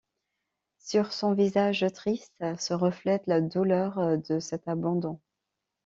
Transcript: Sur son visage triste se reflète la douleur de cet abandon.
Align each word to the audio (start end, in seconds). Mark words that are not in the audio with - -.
Sur 0.79 1.13
son 1.13 1.35
visage 1.35 1.85
triste 1.93 2.33
se 2.57 2.73
reflète 2.73 3.27
la 3.27 3.39
douleur 3.39 4.17
de 4.17 4.39
cet 4.39 4.67
abandon. 4.67 5.19